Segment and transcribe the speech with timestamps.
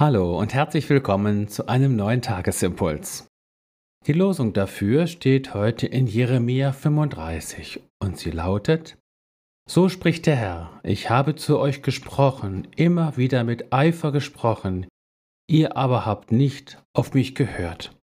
[0.00, 3.26] Hallo und herzlich willkommen zu einem neuen Tagesimpuls.
[4.06, 8.96] Die Losung dafür steht heute in Jeremia 35 und sie lautet,
[9.68, 14.86] So spricht der Herr, ich habe zu euch gesprochen, immer wieder mit Eifer gesprochen,
[15.50, 17.98] ihr aber habt nicht auf mich gehört.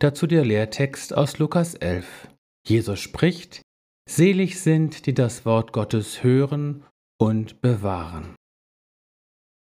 [0.00, 2.26] Dazu der Lehrtext aus Lukas 11.
[2.66, 3.62] Jesus spricht,
[4.10, 6.82] Selig sind, die das Wort Gottes hören
[7.20, 8.34] und bewahren.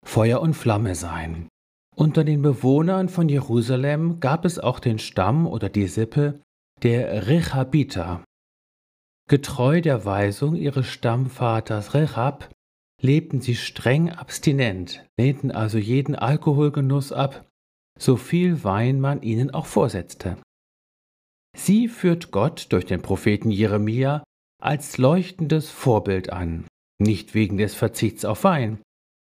[0.06, 1.50] Feuer und Flamme sein.
[1.96, 6.42] Unter den Bewohnern von Jerusalem gab es auch den Stamm oder die Sippe
[6.84, 8.24] der Rechabiter.
[9.28, 12.50] Getreu der Weisung ihres Stammvaters Rechab
[13.02, 17.48] lebten sie streng abstinent, lehnten also jeden Alkoholgenuss ab,
[17.98, 20.38] so viel Wein man ihnen auch vorsetzte.
[21.58, 24.24] Sie führt Gott durch den Propheten Jeremia
[24.62, 26.66] als leuchtendes Vorbild an,
[27.00, 28.80] nicht wegen des Verzichts auf Wein,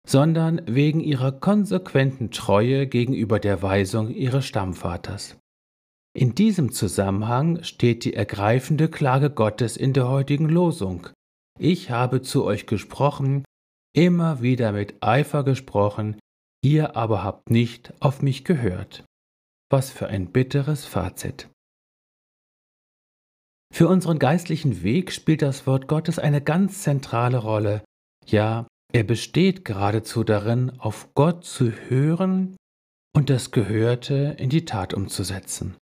[0.07, 5.37] sondern wegen ihrer konsequenten Treue gegenüber der Weisung ihres Stammvaters.
[6.15, 11.09] In diesem Zusammenhang steht die ergreifende Klage Gottes in der heutigen Losung.
[11.59, 13.43] Ich habe zu euch gesprochen,
[13.95, 16.19] immer wieder mit Eifer gesprochen,
[16.63, 19.05] ihr aber habt nicht auf mich gehört.
[19.71, 21.49] Was für ein bitteres Fazit.
[23.73, 27.83] Für unseren geistlichen Weg spielt das Wort Gottes eine ganz zentrale Rolle,
[28.27, 32.55] ja er besteht geradezu darin, auf Gott zu hören
[33.15, 35.75] und das Gehörte in die Tat umzusetzen.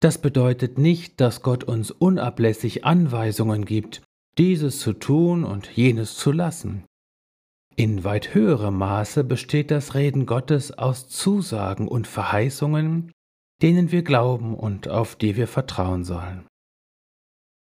[0.00, 4.02] Das bedeutet nicht, dass Gott uns unablässig Anweisungen gibt,
[4.36, 6.84] dieses zu tun und jenes zu lassen.
[7.76, 13.12] In weit höherem Maße besteht das Reden Gottes aus Zusagen und Verheißungen,
[13.62, 16.46] denen wir glauben und auf die wir vertrauen sollen.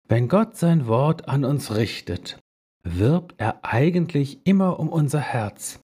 [0.07, 2.39] Wenn Gott sein Wort an uns richtet,
[2.83, 5.79] wirbt er eigentlich immer um unser Herz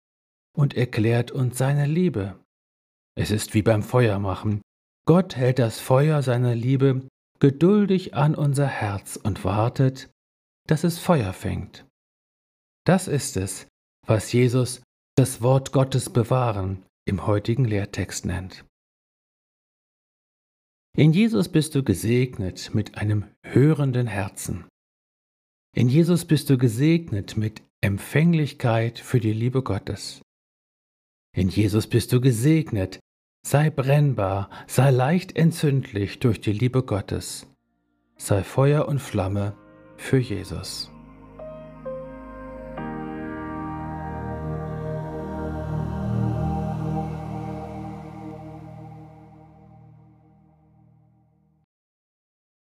[0.56, 2.38] und erklärt uns seine Liebe.
[3.14, 4.60] Es ist wie beim Feuermachen.
[5.06, 7.06] Gott hält das Feuer seiner Liebe
[7.38, 10.10] geduldig an unser Herz und wartet,
[10.66, 11.86] dass es Feuer fängt.
[12.84, 13.68] Das ist es,
[14.06, 14.82] was Jesus
[15.16, 18.64] das Wort Gottes bewahren im heutigen Lehrtext nennt.
[20.96, 24.66] In Jesus bist du gesegnet mit einem hörenden Herzen.
[25.78, 30.22] In Jesus bist du gesegnet mit Empfänglichkeit für die Liebe Gottes.
[31.36, 32.98] In Jesus bist du gesegnet,
[33.46, 37.46] sei brennbar, sei leicht entzündlich durch die Liebe Gottes,
[38.16, 39.54] sei Feuer und Flamme
[39.98, 40.90] für Jesus.